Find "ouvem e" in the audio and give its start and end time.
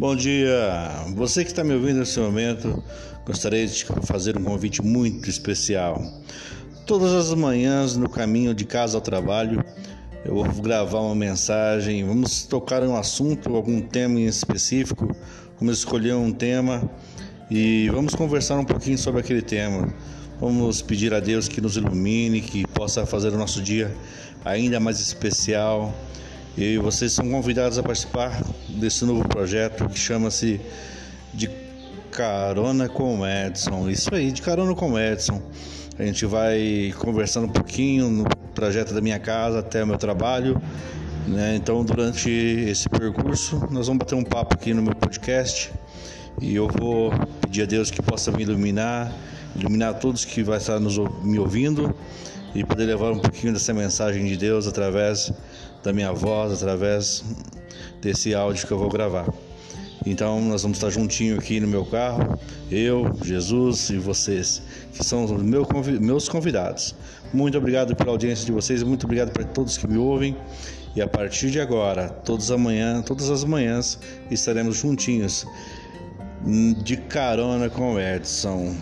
69.98-71.00